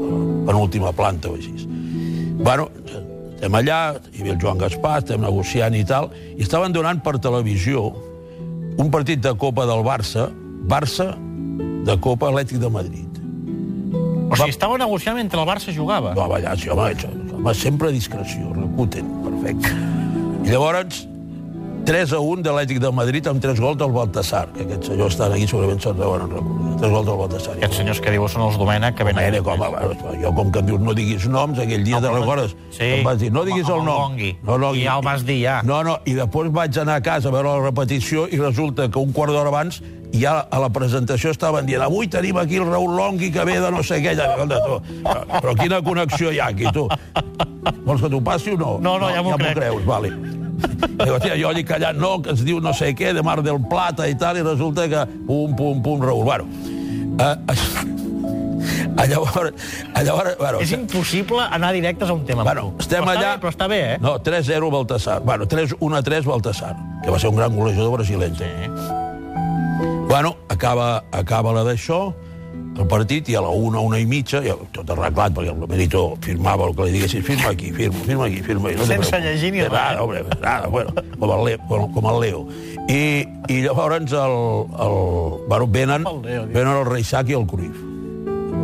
penúltima 0.44 0.92
planta 0.92 1.30
o 1.32 1.38
així. 1.38 1.52
Bueno, 2.40 2.68
estem 3.34 3.56
allà, 3.60 3.78
hi 4.12 4.22
havia 4.22 4.34
el 4.34 4.40
Joan 4.40 4.60
Gaspar, 4.60 4.98
estem 5.02 5.22
negociant 5.24 5.74
i 5.76 5.84
tal, 5.88 6.10
i 6.36 6.42
estaven 6.44 6.74
donant 6.74 7.02
per 7.04 7.18
televisió 7.22 7.90
un 8.80 8.90
partit 8.90 9.22
de 9.22 9.34
Copa 9.38 9.66
del 9.68 9.84
Barça, 9.86 10.28
Barça 10.68 11.12
de 11.84 11.96
Copa 12.00 12.30
Atlètic 12.30 12.58
de 12.62 12.70
Madrid. 12.72 13.10
O 14.30 14.36
sigui, 14.36 14.50
estava 14.50 14.78
negociant 14.80 15.18
mentre 15.18 15.38
el 15.40 15.46
Barça 15.46 15.74
jugava. 15.76 16.14
Va 16.16 16.26
ballar, 16.30 16.56
sí, 16.58 16.70
home, 16.72 16.90
home 17.36 17.54
sempre 17.54 17.92
discreció, 17.92 18.50
recuten, 18.56 19.10
perfecte. 19.26 19.74
I 20.44 20.50
llavors, 20.50 21.04
3 21.84 22.12
a 22.16 22.18
1 22.18 22.40
de 22.40 22.48
l'Atlètic 22.48 22.78
de 22.80 22.90
Madrid 22.96 23.26
amb 23.28 23.42
3 23.44 23.58
gols 23.60 23.76
del 23.76 23.90
Baltasar, 23.92 24.46
que 24.54 24.64
aquests 24.64 24.88
senyors 24.88 25.12
estan 25.12 25.32
aquí, 25.36 25.44
segurament 25.50 25.82
se'n 25.84 25.98
deuen 25.98 26.22
recordar. 26.22 26.76
3 26.80 26.92
gols 26.94 27.08
del 27.10 27.18
Baltasar. 27.18 27.56
Aquests 27.58 27.76
senyors 27.76 28.00
que 28.00 28.14
diu 28.14 28.24
són 28.32 28.46
els 28.46 28.56
Domènech, 28.60 28.96
que 28.96 29.04
venen... 29.04 29.36
Com, 29.44 29.60
a, 29.60 29.82
jo 30.22 30.30
com 30.32 30.52
que 30.52 30.62
em 30.62 30.70
dius 30.70 30.80
no 30.80 30.94
diguis 30.96 31.26
noms, 31.28 31.60
aquell 31.60 31.84
dia 31.84 31.98
No, 31.98 32.06
te'n 32.06 32.16
recordes? 32.22 32.54
Sí. 32.72 32.88
Em 32.88 33.04
vas 33.04 33.18
dir, 33.20 33.28
no 33.34 33.42
diguis 33.44 33.68
el 33.68 33.82
el 33.82 33.84
nom. 33.84 34.16
No, 34.46 34.56
no, 34.62 34.70
I 34.72 34.86
ja 34.86 34.94
el 34.96 35.04
vas 35.04 35.26
dir, 35.28 35.42
ja. 35.42 35.58
No, 35.66 35.82
no, 35.84 35.98
i 36.08 36.14
després 36.16 36.48
vaig 36.54 36.78
anar 36.80 36.96
a 37.02 37.04
casa 37.04 37.28
a 37.28 37.34
veure 37.34 37.52
la 37.52 37.66
repetició 37.66 38.24
i 38.32 38.40
resulta 38.40 38.88
que 38.88 39.02
un 39.02 39.12
quart 39.12 39.34
d'hora 39.34 39.52
abans 39.52 39.82
ja 40.14 40.38
a 40.48 40.60
la 40.62 40.70
presentació 40.70 41.34
estaven 41.34 41.66
dient 41.66 41.82
avui 41.82 42.06
tenim 42.08 42.38
aquí 42.38 42.60
el 42.62 42.68
Raül 42.70 42.94
Longhi 42.96 43.32
que 43.34 43.44
ve 43.44 43.58
de 43.60 43.72
no 43.74 43.82
sé 43.82 43.98
què. 44.00 44.14
Ja, 44.16 44.30
tu, 44.38 44.78
però, 45.02 45.20
però 45.34 45.56
quina 45.58 45.82
connexió 45.84 46.32
hi 46.32 46.40
ha 46.40 46.48
aquí, 46.54 46.70
tu? 46.72 46.86
Vols 47.84 48.00
que 48.00 48.08
t'ho 48.08 48.22
passi 48.24 48.54
o 48.54 48.56
no? 48.60 48.78
No, 48.80 48.96
no, 49.02 49.10
ja 49.12 49.20
m'ho 49.26 49.34
ja 49.34 49.42
crec. 49.42 49.58
creus, 49.58 49.84
vale. 49.84 50.14
I 50.94 51.10
hòstia, 51.10 51.34
jo 51.40 51.50
allí 51.50 51.64
callant, 51.66 51.98
no, 51.98 52.16
que 52.22 52.34
es 52.34 52.44
diu 52.46 52.60
no 52.62 52.74
sé 52.76 52.92
què, 52.96 53.12
de 53.16 53.22
Mar 53.26 53.40
del 53.42 53.60
Plata 53.70 54.08
i 54.08 54.14
tal, 54.18 54.38
i 54.38 54.46
resulta 54.46 54.86
que 54.90 55.04
pum, 55.26 55.54
pum, 55.56 55.82
pum, 55.82 56.02
Raül. 56.02 56.24
Bueno, 56.24 56.46
eh, 57.18 57.36
a 58.96 59.06
llavors, 59.06 59.52
a 59.94 60.02
llavors, 60.02 60.36
bueno, 60.38 60.60
És 60.62 60.72
impossible 60.72 61.42
anar 61.50 61.72
directes 61.74 62.08
a 62.08 62.14
un 62.14 62.24
tema 62.24 62.44
Bueno, 62.46 62.72
estem 62.78 63.02
però 63.04 63.16
allà... 63.16 63.34
Està 63.34 63.34
bé, 63.34 63.40
però 63.42 63.52
està 63.54 63.68
bé, 63.70 63.80
eh? 63.94 63.96
No, 64.02 64.16
3-0 64.22 64.70
Baltasar. 64.72 65.20
Bueno, 65.26 65.48
3-1-3 65.50 66.28
Baltasar, 66.30 66.74
que 67.02 67.10
va 67.10 67.18
ser 67.18 67.32
un 67.32 67.40
gran 67.40 67.56
golejador 67.56 67.98
brasileñ. 67.98 68.36
Sí. 68.38 68.50
Bueno, 70.08 70.36
acaba, 70.48 71.04
acaba 71.10 71.52
la 71.56 71.64
d'això, 71.66 72.14
el 72.74 72.88
partit 72.90 73.28
i 73.30 73.36
a 73.38 73.40
la 73.40 73.48
una, 73.54 73.78
una 73.78 73.98
i 74.02 74.06
mitja, 74.06 74.40
ja, 74.42 74.56
tot 74.74 74.88
arreglat, 74.90 75.32
perquè 75.36 75.52
el 75.52 75.60
Merito 75.70 76.16
firmava 76.24 76.66
el 76.66 76.74
que 76.74 76.88
li 76.88 76.96
diguessin, 76.96 77.22
firma 77.22 77.52
aquí, 77.52 77.70
firma, 77.72 78.00
firma 78.02 78.26
aquí, 78.26 78.42
firma 78.42 78.68
aquí. 78.68 78.78
No 78.80 78.86
Sense 78.88 79.20
llegir 79.22 79.52
ni 79.54 79.62
res. 79.62 79.70
Nada, 79.72 80.02
hombre, 80.02 80.24
nada, 80.42 80.66
bueno, 80.66 80.90
com 81.20 81.30
el 81.38 81.44
Leo. 81.46 81.58
Com, 81.68 81.92
com 81.94 82.10
el 82.10 82.20
Leo. 82.20 82.44
I, 82.90 83.24
i 83.48 83.60
llavors 83.62 84.12
el, 84.12 84.36
el, 84.74 84.98
bueno, 85.48 85.66
venen, 85.68 86.04
El 86.06 86.22
Leo, 86.22 86.46
venen 86.50 86.76
el 86.82 86.86
Reixac 86.90 87.30
i 87.30 87.38
el 87.38 87.46
Cruyff. 87.46 87.78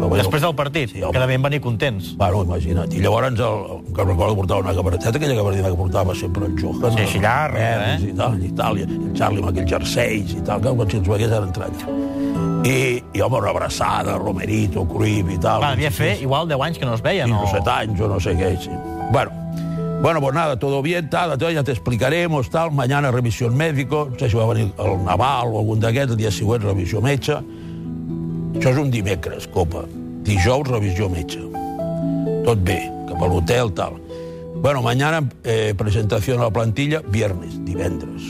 Bueno, 0.00 0.16
Després 0.16 0.40
del 0.42 0.54
partit, 0.56 0.90
Sí, 0.90 1.02
home. 1.02 1.12
que 1.12 1.20
devien 1.20 1.42
venir 1.42 1.60
contents. 1.60 2.14
Bueno, 2.16 2.42
imagina't. 2.42 2.92
I 2.92 3.00
llavors, 3.04 3.30
el, 3.38 3.92
que 3.94 4.04
recordo 4.04 4.34
portava 4.36 4.60
una 4.60 4.72
gabardineta, 4.72 5.10
aquella 5.16 5.34
gabardina 5.34 5.68
que 5.68 5.76
portava 5.76 6.14
sempre 6.14 6.46
el 6.46 6.54
Johan. 6.60 6.96
Sí, 6.96 7.02
així 7.04 7.18
llarga, 7.20 7.94
eh? 7.94 7.98
I 8.08 8.14
tal, 8.16 8.42
i 8.42 8.50
tal, 8.56 8.78
i 8.80 8.86
el 8.88 9.12
Charlie 9.14 9.42
amb 9.44 9.50
aquells 9.52 9.70
jerseis 9.70 10.34
i 10.34 10.42
tal, 10.42 10.62
que 10.64 10.72
quan 10.74 10.90
si 10.90 10.96
ens 10.98 11.08
vegués 11.14 11.30
ara 11.36 11.46
entrar 11.46 11.68
allà. 11.70 12.19
I, 12.64 13.02
i 13.14 13.20
home, 13.20 13.38
una 13.38 13.50
abraçada, 13.50 14.18
Romerito, 14.18 14.84
Cruyff 14.88 15.30
i 15.32 15.38
tal. 15.40 15.62
Va, 15.62 15.72
devia 15.76 15.90
fer 15.94 16.16
igual 16.20 16.48
10 16.50 16.64
anys 16.66 16.80
que 16.80 16.88
no 16.88 16.96
es 16.98 17.04
veien. 17.04 17.30
5 17.32 17.38
o... 17.40 17.46
o 17.46 17.52
7 17.56 17.76
anys 17.76 18.00
o 18.04 18.08
no 18.10 18.18
sé 18.20 18.34
què. 18.36 18.50
Sí. 18.60 18.74
Bueno, 19.10 19.32
bueno, 20.02 20.20
pues 20.20 20.34
nada, 20.34 20.58
todo 20.58 20.80
bien, 20.80 21.10
tal, 21.10 21.36
tal, 21.36 21.52
ya 21.52 21.62
te 21.62 21.72
explicaremos, 21.72 22.48
tal, 22.48 22.72
mañana 22.72 23.10
revisión 23.10 23.54
médico, 23.54 24.08
no 24.10 24.18
sé 24.18 24.30
si 24.30 24.36
va 24.36 24.46
venir 24.46 24.72
el 24.78 25.04
Naval 25.04 25.52
o 25.52 25.58
algun 25.60 25.80
d'aquests, 25.80 26.14
el 26.16 26.20
dia 26.20 26.30
següent 26.32 26.64
revisió 26.64 27.02
metge. 27.04 27.36
Això 28.56 28.72
és 28.72 28.80
un 28.80 28.88
dimecres, 28.90 29.48
copa. 29.52 29.84
Dijous, 30.24 30.68
revisió 30.68 31.08
metge. 31.12 31.44
Tot 32.46 32.64
bé, 32.64 32.80
cap 33.10 33.20
a 33.20 33.28
l'hotel, 33.28 33.74
tal. 33.76 34.00
Bueno, 34.60 34.80
mañana 34.80 35.20
eh, 35.44 35.74
presentación 35.76 36.40
a 36.40 36.44
la 36.44 36.50
plantilla, 36.50 37.00
viernes, 37.06 37.62
divendres. 37.64 38.24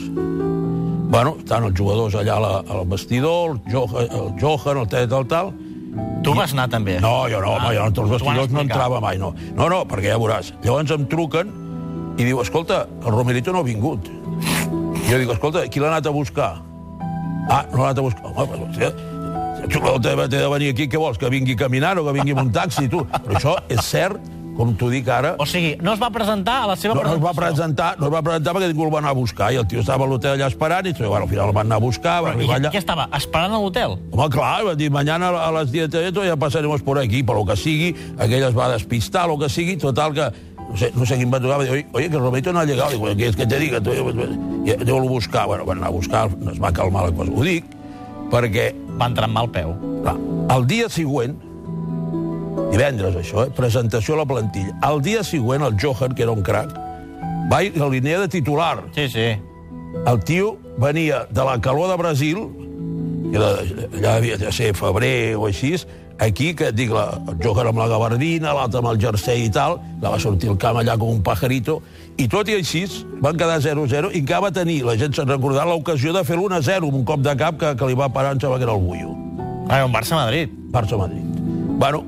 Bueno, 1.11 1.35
estan 1.41 1.65
els 1.67 1.75
jugadors 1.75 2.15
allà 2.15 2.37
a 2.37 2.39
la, 2.39 2.51
al 2.71 2.85
vestidor, 2.87 3.57
el 3.57 3.73
Johan, 3.73 4.07
el, 4.07 4.29
Johan, 4.39 4.77
el 4.79 4.87
tal, 4.87 5.09
tal, 5.11 5.27
tal, 5.27 5.51
Tu 6.23 6.33
vas 6.37 6.53
anar 6.53 6.69
també. 6.71 6.99
no, 7.03 7.25
jo 7.27 7.41
no, 7.43 7.57
home, 7.57 7.73
jo 7.75 7.85
entre 7.89 8.03
els 8.05 8.11
vestidors 8.13 8.51
no 8.55 8.61
entrava 8.63 9.01
mai, 9.03 9.17
no. 9.19 9.33
No, 9.57 9.67
no, 9.67 9.81
perquè 9.89 10.13
ja 10.13 10.19
veuràs. 10.21 10.53
Llavors 10.63 10.93
em 10.95 11.03
truquen 11.11 11.51
i 12.15 12.23
diu, 12.23 12.39
escolta, 12.39 12.85
el 13.01 13.11
Romerito 13.11 13.51
no 13.51 13.59
ha 13.59 13.67
vingut. 13.67 14.07
Jo 15.09 15.19
dic, 15.19 15.31
escolta, 15.33 15.65
qui 15.67 15.81
l'ha 15.83 15.89
anat 15.91 16.07
a 16.07 16.13
buscar? 16.15 16.51
Ah, 17.49 17.65
no 17.73 17.81
l'ha 17.81 17.89
anat 17.89 17.99
a 17.99 18.05
buscar. 18.05 18.31
Home, 18.31 18.47
però, 18.53 18.69
hòstia, 18.69 18.91
el 19.65 19.71
jugador 19.73 19.99
té, 20.05 20.15
té 20.29 20.37
de 20.37 20.51
venir 20.55 20.69
aquí, 20.71 20.87
què 20.87 21.01
vols, 21.01 21.19
que 21.19 21.33
vingui 21.33 21.57
caminant 21.59 21.99
o 21.99 22.05
que 22.07 22.15
vingui 22.15 22.37
amb 22.37 22.45
un 22.45 22.53
taxi, 22.55 22.87
tu? 22.87 23.03
Però 23.17 23.35
això 23.41 23.57
és 23.67 23.83
cert, 23.83 24.21
com 24.57 24.73
t'ho 24.75 24.89
dic 24.91 25.07
ara, 25.09 25.35
O 25.39 25.45
sigui, 25.45 25.77
no 25.81 25.93
es 25.93 26.01
va 26.01 26.09
presentar 26.11 26.63
a 26.63 26.67
la 26.67 26.75
seva 26.75 26.93
no, 26.95 27.03
no 27.03 27.13
es 27.15 27.21
va 27.23 27.31
presentació. 27.33 27.55
presentar, 27.55 27.95
no 27.99 28.07
es 28.07 28.13
va 28.13 28.21
presentar 28.21 28.53
perquè 28.53 28.67
ningú 28.67 28.85
el 28.85 28.93
va 28.93 28.99
anar 28.99 29.13
a 29.15 29.17
buscar 29.17 29.51
i 29.53 29.57
el 29.61 29.65
tio 29.67 29.79
estava 29.79 30.05
a 30.05 30.07
l'hotel 30.11 30.35
allà 30.35 30.47
esperant 30.51 30.85
i 30.85 30.93
bueno, 30.93 31.23
al 31.23 31.29
final 31.29 31.47
el 31.47 31.55
van 31.55 31.67
anar 31.67 31.77
a 31.77 31.79
buscar, 31.85 32.21
va 32.23 32.33
I 32.35 32.47
allà... 32.47 32.71
què 32.71 32.77
estava? 32.81 33.07
Esperant 33.15 33.53
a 33.53 33.59
l'hotel? 33.63 33.97
Home, 34.11 34.29
clar, 34.29 34.65
va 34.67 34.75
dir, 34.75 34.91
mañana 34.91 35.29
a 35.29 35.51
las 35.51 35.71
10 35.71 35.89
de 35.89 36.07
esto 36.07 36.23
ya 36.25 36.35
pasaremos 36.35 36.81
por 36.81 36.99
aquí, 36.99 37.23
per 37.23 37.35
lo 37.35 37.45
que 37.45 37.55
sigui, 37.55 37.95
aquell 38.19 38.43
es 38.43 38.57
va 38.57 38.69
despistar, 38.71 39.27
lo 39.27 39.37
que 39.39 39.49
sigui, 39.49 39.77
total 39.77 40.13
que, 40.13 40.27
no 40.69 40.77
sé, 40.77 40.91
no 40.95 41.05
sé 41.05 41.17
quin 41.17 41.31
va 41.33 41.39
trucar, 41.39 41.57
va 41.59 41.63
dir, 41.63 41.71
oye, 41.71 41.87
oye, 41.93 42.09
que 42.09 42.17
Roberto 42.19 42.53
no 42.53 42.59
ha 42.59 42.65
llegado, 42.65 42.91
digo, 42.91 43.07
¿qué 43.15 43.27
es 43.27 43.35
que 43.35 43.47
te 43.47 43.57
diga? 43.59 43.81
Tu, 43.81 43.91
ja, 44.65 44.75
Déu-lo 44.83 45.07
buscar, 45.07 45.47
bueno, 45.47 45.65
van 45.65 45.77
anar 45.79 45.89
a 45.89 45.91
buscar, 45.91 46.29
es 46.51 46.61
va 46.61 46.71
calmar 46.71 47.05
la 47.09 47.15
cosa. 47.15 47.31
Ho 47.31 47.41
dic 47.43 47.65
perquè, 48.31 48.73
Va 48.99 49.07
entrar 49.07 49.25
amb 49.25 49.33
mal 49.33 49.49
peu. 49.49 49.73
clar, 50.03 50.15
el 50.55 50.67
dia 50.67 50.87
següent, 50.89 51.35
divendres 52.71 53.15
això, 53.19 53.45
eh, 53.45 53.51
presentació 53.55 54.15
a 54.15 54.21
la 54.23 54.25
plantilla, 54.25 54.73
el 54.89 55.01
dia 55.03 55.23
següent 55.23 55.63
el 55.67 55.75
Johan, 55.79 56.15
que 56.15 56.23
era 56.23 56.31
un 56.31 56.41
crac, 56.41 56.71
va 57.51 57.59
a 57.59 57.71
la 57.75 57.89
línia 57.89 58.19
de 58.19 58.27
titular, 58.27 58.83
Sí, 58.95 59.09
sí. 59.09 59.27
el 60.07 60.19
tio 60.23 60.57
venia 60.77 61.25
de 61.29 61.43
la 61.43 61.59
calor 61.59 61.89
de 61.91 61.97
Brasil, 61.97 62.37
que 63.31 63.37
era, 63.37 63.49
allà 63.97 64.15
havia 64.17 64.37
de 64.37 64.51
ser 64.51 64.73
febrer 64.75 65.35
o 65.35 65.47
així, 65.47 65.75
aquí, 66.19 66.53
que 66.53 66.67
et 66.69 66.75
dic, 66.75 66.91
la, 66.93 67.19
el 67.27 67.37
Johan 67.43 67.67
amb 67.71 67.79
la 67.81 67.87
gabardina, 67.89 68.53
l'altre 68.53 68.79
amb 68.79 68.91
el 68.91 68.99
jersei 69.01 69.45
i 69.47 69.49
tal, 69.51 69.79
la 70.01 70.11
va 70.13 70.19
sortir 70.19 70.49
al 70.51 70.57
camp 70.61 70.77
allà 70.77 70.97
com 70.97 71.09
un 71.09 71.21
pajarito, 71.23 71.81
i 72.17 72.27
tot 72.29 72.47
i 72.51 72.53
així 72.59 72.85
van 73.23 73.35
quedar 73.39 73.59
0-0 73.63 74.11
i 74.13 74.19
encara 74.19 74.41
va 74.47 74.51
tenir, 74.51 74.83
la 74.85 74.95
gent 74.99 75.15
se'n 75.15 75.27
recordarà, 75.27 75.65
l'ocasió 75.65 76.13
de 76.13 76.23
fer 76.23 76.35
l'1-0 76.37 76.77
amb 76.87 76.93
un 76.93 77.03
cop 77.07 77.23
de 77.25 77.35
cap 77.39 77.57
que, 77.57 77.75
que 77.75 77.87
li 77.87 77.95
va 77.97 78.09
parar, 78.13 78.35
em 78.35 78.39
sembla 78.39 78.59
que 78.59 78.67
era 78.67 78.75
el 78.75 78.83
Bullo. 78.83 79.15
Ah, 79.69 79.83
un 79.85 79.93
Barça-Madrid. 79.93 80.49
Barça-Madrid. 80.71 81.23
Bueno, 81.81 82.03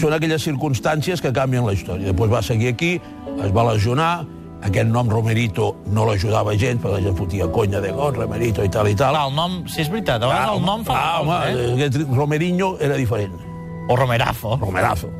són 0.00 0.14
aquelles 0.16 0.44
circumstàncies 0.44 1.22
que 1.24 1.32
canvien 1.34 1.66
la 1.66 1.74
història. 1.76 2.10
Després 2.10 2.32
va 2.32 2.42
seguir 2.44 2.72
aquí, 2.72 2.96
es 3.36 3.52
va 3.54 3.66
lesionar, 3.72 4.26
aquest 4.66 4.88
nom 4.90 5.08
Romerito 5.10 5.70
no 5.92 6.06
l'ajudava 6.08 6.54
gens, 6.58 6.80
perquè 6.82 6.98
la 6.98 7.04
gent 7.04 7.16
fotia 7.18 7.48
conya 7.52 7.80
de 7.84 7.92
gol, 7.94 8.14
Romerito 8.16 8.64
i 8.64 8.70
tal 8.72 8.88
i 8.88 8.96
tal. 8.98 9.14
Clar, 9.14 9.26
el 9.30 9.36
nom, 9.36 9.58
si 9.70 9.82
és 9.84 9.90
veritat, 9.92 10.22
a 10.22 10.30
vegades 10.30 10.54
el 10.56 10.64
nom 10.66 10.84
fa... 10.86 10.96
ah, 10.96 11.20
home, 11.22 11.86
eh? 11.86 12.04
Romeriño 12.16 12.76
era 12.80 12.96
diferent. 12.96 13.34
O 13.88 13.96
Romerazo. 13.96 14.56
Romerazo. 14.58 15.10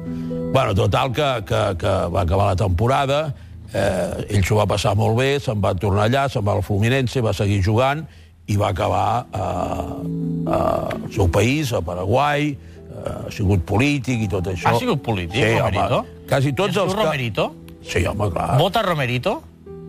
Bueno, 0.53 0.75
total, 0.75 1.13
que, 1.13 1.45
que, 1.47 1.63
que 1.79 1.97
va 2.11 2.23
acabar 2.23 2.47
la 2.49 2.57
temporada, 2.57 3.35
eh, 3.73 4.27
ell 4.31 4.45
s'ho 4.47 4.59
va 4.59 4.67
passar 4.67 4.97
molt 4.99 5.19
bé, 5.19 5.37
se'n 5.43 5.61
va 5.63 5.75
tornar 5.79 6.09
allà, 6.09 6.27
se'n 6.33 6.45
va 6.47 6.57
al 6.57 6.65
Fluminense, 6.67 7.23
va 7.23 7.35
seguir 7.37 7.61
jugant 7.63 8.07
i 8.47 8.57
va 8.57 8.71
acabar 8.71 9.27
eh, 9.35 10.55
al 10.57 11.07
seu 11.15 11.29
país, 11.29 11.73
a 11.75 11.83
Paraguai, 11.85 12.55
eh, 12.55 12.76
ha 13.07 13.33
sigut 13.35 13.63
polític 13.69 14.23
i 14.27 14.29
tot 14.33 14.47
això. 14.53 14.71
Ha 14.73 14.79
sigut 14.81 15.03
polític, 15.03 15.37
sí, 15.41 15.55
Romerito? 15.59 16.01
Home, 16.03 16.27
quasi 16.29 16.53
tots 16.53 16.77
els. 16.83 16.95
Romerito? 16.97 17.49
Sí, 17.87 18.05
home, 18.07 18.31
clar. 18.35 18.57
Vota 18.59 18.83
Romerito? 18.83 19.37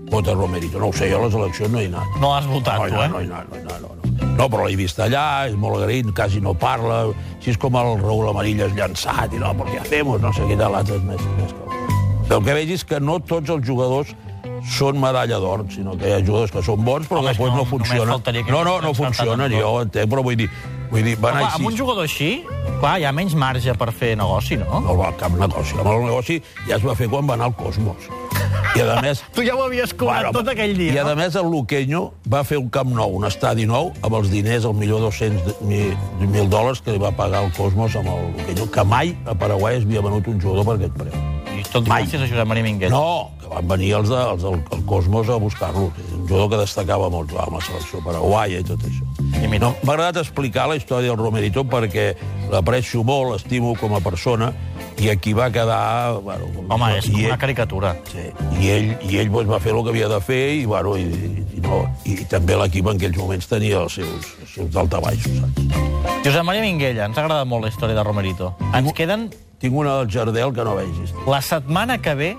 Vota 0.08 0.34
Romerito. 0.38 0.80
No 0.80 0.88
ho 0.88 0.94
sé, 0.96 1.10
jo 1.12 1.20
a 1.20 1.26
les 1.26 1.34
eleccions 1.36 1.72
no 1.74 1.80
he 1.82 1.88
anat. 1.90 2.20
No 2.22 2.34
has 2.36 2.46
votat, 2.48 2.80
No, 2.80 2.88
tu, 2.88 2.94
no, 2.96 3.04
eh? 3.04 3.10
no, 3.10 3.22
no, 3.22 3.44
no, 3.48 3.64
no, 3.64 3.80
no. 3.82 4.36
No, 4.38 4.46
però 4.54 4.68
l'he 4.70 4.76
vist 4.78 5.00
allà, 5.02 5.48
és 5.50 5.56
molt 5.58 5.82
agraït, 5.82 6.12
quasi 6.16 6.40
no 6.46 6.54
parla, 6.54 7.08
així 7.40 7.50
és 7.56 7.58
com 7.58 7.74
el 7.76 7.96
Raül 8.04 8.30
Amarillas 8.30 8.72
llançat, 8.78 9.34
i 9.34 9.40
no, 9.42 9.50
perquè 9.58 9.80
hacemos, 9.82 10.22
no 10.22 10.30
sé 10.34 10.46
què 10.46 10.58
tal, 10.60 10.72
l'altre 10.78 10.96
és 11.00 11.04
més, 11.08 11.24
més 11.40 11.56
que... 11.58 12.36
El 12.36 12.44
que 12.46 12.54
veig 12.54 12.72
és 12.76 12.84
que 12.86 13.00
no 13.02 13.18
tots 13.20 13.50
els 13.50 13.66
jugadors 13.66 14.14
són 14.78 15.00
medalla 15.02 15.40
d'or, 15.42 15.66
sinó 15.74 15.96
que 15.98 16.10
hi 16.10 16.14
ha 16.14 16.22
jugadors 16.22 16.52
que 16.54 16.62
són 16.62 16.84
bons, 16.86 17.08
però 17.10 17.22
Home, 17.24 17.32
que 17.32 17.34
és 17.34 17.38
que 17.40 17.44
després 17.44 17.56
no- 17.56 17.64
no, 17.64 17.70
funcionen. 17.72 18.54
No, 18.54 18.64
no, 18.68 18.78
no 18.86 18.94
funcionen, 18.94 19.52
jo 19.58 19.70
ho 19.74 19.82
entenc, 19.88 20.12
però 20.12 20.24
vull 20.26 20.38
dir, 20.38 20.50
vull 20.92 21.04
dir 21.04 21.18
van 21.20 21.38
Home, 21.38 21.48
així... 21.48 21.60
amb 21.60 21.72
un 21.72 21.78
jugador 21.78 22.08
així, 22.08 22.32
clar, 22.82 22.98
hi 23.02 23.08
ha 23.08 23.14
menys 23.16 23.36
marge 23.38 23.74
per 23.78 23.92
fer 23.96 24.16
negoci, 24.20 24.60
no? 24.62 24.82
No 24.86 24.98
va 25.00 25.12
cap 25.20 25.34
negoci. 25.38 25.78
Amb 25.82 25.92
el 25.94 26.08
negoci 26.08 26.40
ja 26.68 26.78
es 26.78 26.86
va 26.86 26.96
fer 26.98 27.10
quan 27.12 27.30
va 27.30 27.38
anar 27.38 27.52
al 27.52 27.56
Cosmos. 27.58 28.10
I 28.78 28.84
a 28.84 29.00
més, 29.02 29.24
Tu 29.36 29.46
ja 29.48 29.56
ho 29.58 29.64
havies 29.66 29.94
cobrat 29.98 30.30
tot 30.36 30.50
aquell 30.52 30.76
dia, 30.78 30.94
I 30.94 31.00
a 31.02 31.08
no? 31.08 31.16
més 31.18 31.38
el 31.40 31.50
Luqueño 31.50 32.04
va 32.30 32.44
fer 32.48 32.60
un 32.62 32.70
camp 32.74 32.92
nou, 32.94 33.16
un 33.18 33.26
estadi 33.30 33.66
nou, 33.70 33.94
amb 34.06 34.20
els 34.20 34.30
diners, 34.34 34.68
el 34.70 34.76
millor 34.78 35.02
200.000 35.08 36.52
dòlars 36.54 36.84
que 36.84 36.94
li 36.94 37.02
va 37.02 37.14
pagar 37.16 37.46
el 37.48 37.56
Cosmos 37.58 37.98
amb 37.98 38.14
el 38.14 38.30
Luqueño, 38.36 38.70
que 38.72 38.86
mai 38.86 39.16
a 39.26 39.36
Paraguai 39.38 39.82
es 39.82 39.88
havia 39.88 40.06
venut 40.06 40.30
un 40.30 40.40
jugador 40.42 40.68
per 40.70 40.78
aquest 40.78 41.02
preu. 41.02 41.37
Tot 41.72 41.88
Mai. 41.88 42.04
gràcies 42.06 42.22
a 42.24 42.28
Josep 42.30 42.48
Maria 42.48 42.64
Minguell. 42.64 42.92
No, 42.94 43.32
que 43.42 43.50
van 43.52 43.68
venir 43.68 43.92
els, 44.00 44.10
de, 44.10 44.18
els 44.32 44.42
del 44.44 44.60
el 44.76 44.86
Cosmos 44.86 45.30
a 45.30 45.36
buscar-lo. 45.42 45.92
Un 46.16 46.28
jugador 46.28 46.50
que 46.54 46.58
destacava 46.64 47.10
molt 47.14 47.34
amb 47.38 47.58
la 47.58 47.62
selecció 47.62 48.00
paraguaia 48.06 48.60
i 48.64 48.66
tot 48.68 48.82
això. 48.88 49.04
I 49.44 49.48
mira. 49.48 49.66
No, 49.68 49.74
M'ha 49.84 49.94
agradat 49.98 50.22
explicar 50.24 50.68
la 50.72 50.78
història 50.80 51.12
del 51.14 51.20
Romerito 51.20 51.64
perquè 51.68 52.14
l'aprecio 52.52 53.04
molt, 53.04 53.34
l'estimo 53.36 53.76
com 53.80 53.94
a 53.96 54.02
persona, 54.02 54.52
i 54.98 55.10
aquí 55.14 55.34
va 55.38 55.50
quedar... 55.54 56.18
Bueno, 56.26 56.48
Home, 56.70 56.88
és 56.98 57.06
com 57.06 57.20
ell- 57.20 57.28
una 57.30 57.38
caricatura. 57.38 57.96
Sí, 58.12 58.24
i 58.62 58.70
ell, 58.74 58.88
i 59.06 59.20
ell 59.22 59.30
doncs, 59.30 59.50
va 59.52 59.60
fer 59.62 59.76
el 59.76 59.84
que 59.86 59.92
havia 59.94 60.08
de 60.10 60.20
fer 60.26 60.42
i, 60.58 60.66
bueno, 60.66 60.96
i, 60.98 61.04
i, 61.54 61.62
no, 61.62 61.84
i 62.10 62.16
també 62.32 62.56
l'equip 62.58 62.88
en 62.90 62.98
aquells 62.98 63.20
moments 63.22 63.48
tenia 63.52 63.84
els 63.84 64.00
seus, 64.00 64.32
els 64.42 64.56
seus 64.56 64.72
daltabaixos, 64.74 65.38
saps? 65.44 66.24
Josep 66.26 66.44
Maria 66.48 66.64
Minguella, 66.66 67.06
ens 67.06 67.18
ha 67.20 67.24
agradat 67.28 67.46
molt 67.48 67.68
la 67.68 67.70
història 67.70 67.96
de 67.96 68.04
Romerito. 68.08 68.56
Ens 68.74 68.90
queden 68.98 69.30
Tinc 69.60 69.74
una 69.76 69.98
del 70.00 70.12
Jardel 70.14 70.54
que 70.54 70.64
no 70.64 70.76
vegis. 70.76 71.14
la 71.28 71.42
setmana 71.42 71.98
que 71.98 72.14
ve 72.16 72.38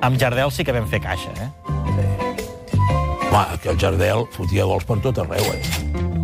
amb 0.00 0.18
Jardel 0.20 0.50
sí 0.52 0.64
que 0.64 0.72
vam 0.72 0.86
fer 0.88 1.00
caixa, 1.00 1.30
eh? 1.36 1.50
Home, 3.30 3.58
que 3.62 3.68
el 3.70 3.78
Jardel 3.78 4.24
fotia 4.32 4.64
gols 4.64 4.84
per 4.88 4.96
tot 5.04 5.18
arreu, 5.22 5.44
eh? 5.52 5.60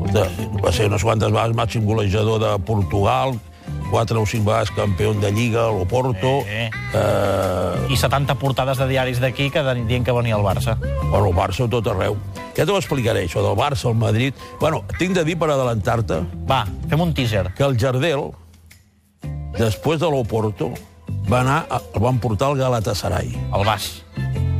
Escolta, 0.04 0.28
va 0.64 0.72
ser 0.72 0.86
unes 0.88 1.02
quantes 1.04 1.30
vegades 1.32 1.56
màxim 1.56 1.84
golejador 1.86 2.40
de 2.42 2.52
Portugal, 2.64 3.34
quatre 3.90 4.18
o 4.18 4.24
cinc 4.26 4.46
vegades 4.46 4.70
campió 4.74 5.12
de 5.14 5.30
Lliga, 5.32 5.66
l'Oporto... 5.70 6.40
Eh. 6.48 6.70
Eh, 6.94 7.92
I 7.92 7.96
70 8.00 8.34
portades 8.40 8.78
de 8.80 8.86
diaris 8.88 9.20
d'aquí 9.20 9.50
que 9.50 9.62
dient 9.84 10.04
que 10.06 10.12
venia 10.12 10.36
el 10.36 10.42
Barça. 10.46 10.78
bueno, 11.10 11.26
el 11.28 11.34
Barça 11.36 11.68
tot 11.68 11.86
arreu. 11.92 12.16
Ja 12.56 12.64
t'ho 12.64 12.78
explicaré, 12.78 13.26
això 13.26 13.42
del 13.42 13.56
Barça, 13.58 13.88
el 13.90 13.98
Madrid... 13.98 14.34
Bueno, 14.60 14.84
tinc 14.98 15.14
de 15.14 15.24
dir, 15.24 15.36
per 15.38 15.50
adelantar-te, 15.50 16.22
Va, 16.48 16.64
fem 16.88 17.00
un 17.00 17.12
teaser. 17.12 17.52
que 17.54 17.64
el 17.64 17.76
Jardel, 17.78 18.30
després 19.58 20.00
de 20.00 20.10
l'Oporto, 20.10 20.72
va 21.30 21.40
anar, 21.40 21.58
a, 21.70 21.80
el 21.94 22.02
van 22.02 22.18
portar 22.22 22.50
al 22.50 22.58
Galatasaray. 22.58 23.34
El 23.54 23.66
Bas. 23.66 24.02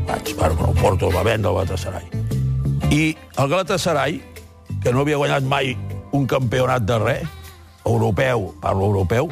Vaig, 0.08 0.34
bueno, 0.38 0.74
però 0.76 0.92
el 0.94 1.16
va 1.16 1.24
vendre 1.26 1.50
al 1.50 1.56
Galatasaray. 1.62 2.06
I 2.90 3.16
el 3.38 3.48
Galatasaray, 3.48 4.20
que 4.82 4.92
no 4.92 5.02
havia 5.02 5.16
guanyat 5.20 5.42
mai 5.48 5.74
un 6.12 6.26
campionat 6.26 6.84
de 6.86 6.98
res, 6.98 7.28
europeu, 7.84 8.52
parlo 8.60 8.86
europeu, 8.92 9.30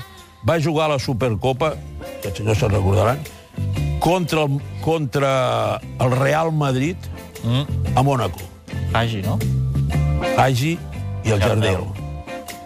va 0.48 0.60
jugar 0.60 0.90
a 0.90 0.94
la 0.96 0.98
Supercopa, 0.98 1.74
que 2.22 2.32
senyors 2.34 2.58
se'n 2.58 2.72
recordaran, 2.74 3.20
contra 4.02 4.42
el, 4.48 4.58
contra 4.82 5.80
el 6.00 6.16
Real 6.18 6.52
Madrid 6.52 6.96
Mm. 7.42 7.98
a 7.98 8.02
Mónaco. 8.02 8.38
Hagi, 8.92 9.22
no? 9.22 9.38
Hagi 10.36 10.78
i 11.24 11.30
el 11.30 11.40
Jardel. 11.40 11.74
Jardel. 11.74 11.86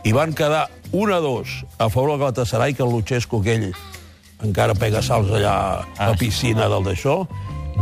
I 0.05 0.13
van 0.13 0.35
quedar 0.35 0.69
1 0.93 1.15
a 1.15 1.21
2 1.21 1.65
a 1.79 1.89
favor 1.91 2.11
del 2.11 2.19
Galatasaray, 2.19 2.75
que 2.75 2.83
el 2.83 2.91
Luchesco 2.91 3.41
aquell 3.41 3.73
encara 4.45 4.75
pega 4.75 5.03
salts 5.03 5.31
allà 5.31 5.53
a 5.97 6.07
la 6.11 6.13
Ah, 6.13 6.17
piscina 6.19 6.69
del 6.69 6.85
d'això. 6.85 7.27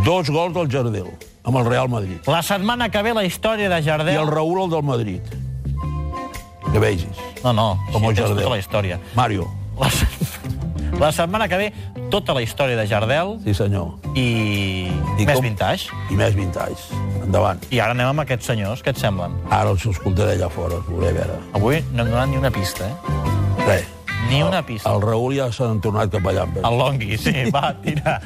Dos 0.05 0.31
gols 0.31 0.55
del 0.55 0.69
Jardel, 0.71 1.07
amb 1.45 1.57
el 1.59 1.65
Real 1.67 1.89
Madrid. 1.89 2.19
La 2.27 2.43
setmana 2.43 2.89
que 2.91 3.03
ve 3.03 3.13
la 3.15 3.25
història 3.25 3.69
de 3.69 3.79
I 3.81 3.85
Jardel... 3.85 4.17
el 4.21 4.27
Raül, 4.27 4.63
el 4.65 4.71
del 4.71 4.83
Madrid. 4.83 5.21
Que 6.73 6.79
vegis. 6.79 7.07
No, 7.45 7.53
no, 7.53 7.79
Com 7.93 8.03
sí, 8.03 8.09
el 8.09 8.15
tens 8.15 8.19
Jardel. 8.29 8.43
tota 8.45 8.51
la 8.55 8.59
història. 8.59 9.01
Mario. 9.15 9.47
La, 9.79 9.91
la 11.07 11.13
setmana 11.13 11.47
que 11.49 11.57
ve, 11.57 11.73
tota 12.11 12.35
la 12.35 12.43
història 12.43 12.77
de 12.77 12.87
Jardel 12.87 13.39
Sí, 13.45 13.55
senyor. 13.55 13.95
i, 14.15 14.87
I 15.19 15.25
més 15.27 15.35
com- 15.35 15.43
vintage. 15.45 15.89
I 16.11 16.15
més 16.19 16.35
vintage. 16.35 16.77
Endavant. 17.25 17.61
I 17.71 17.81
ara 17.81 17.93
anem 17.97 18.07
amb 18.13 18.21
aquests 18.25 18.47
senyors, 18.47 18.83
què 18.85 18.91
et 18.95 18.99
semblen? 19.01 19.35
Ara 19.51 19.71
els 19.71 19.85
escoltaré 19.87 20.37
allà 20.39 20.49
fora, 20.51 20.77
veuré 20.89 21.09
a 21.11 21.19
veure. 21.21 21.39
Avui 21.55 21.83
no 21.93 22.05
hem 22.05 22.11
donat 22.11 22.29
ni 22.29 22.37
una 22.37 22.51
pista, 22.51 22.87
eh? 22.87 23.67
Res. 23.67 23.87
Ni 24.31 24.43
una 24.43 24.63
pista. 24.65 24.89
El 24.93 25.03
Raül 25.03 25.35
ja 25.37 25.51
s'han 25.53 25.81
tornat 25.85 26.11
cap 26.11 26.25
allà. 26.31 26.43
amb 26.47 26.57
ell. 26.57 26.65
El 26.65 26.79
Longhi, 26.79 27.19
sí, 27.19 27.35
va, 27.53 27.75
tira. 27.83 28.21